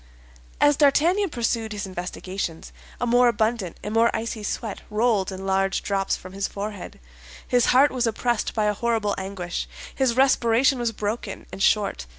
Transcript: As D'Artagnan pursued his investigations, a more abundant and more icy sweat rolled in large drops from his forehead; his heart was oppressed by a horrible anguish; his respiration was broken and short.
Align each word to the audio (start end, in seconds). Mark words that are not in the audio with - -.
As 0.59 0.77
D'Artagnan 0.77 1.29
pursued 1.29 1.73
his 1.73 1.85
investigations, 1.85 2.73
a 2.99 3.05
more 3.05 3.27
abundant 3.27 3.77
and 3.83 3.93
more 3.93 4.09
icy 4.15 4.41
sweat 4.41 4.81
rolled 4.89 5.31
in 5.31 5.45
large 5.45 5.83
drops 5.83 6.15
from 6.15 6.33
his 6.33 6.47
forehead; 6.47 6.99
his 7.47 7.67
heart 7.67 7.91
was 7.91 8.07
oppressed 8.07 8.55
by 8.55 8.65
a 8.65 8.73
horrible 8.73 9.13
anguish; 9.19 9.67
his 9.93 10.15
respiration 10.17 10.79
was 10.79 10.91
broken 10.91 11.45
and 11.51 11.61
short. 11.61 12.07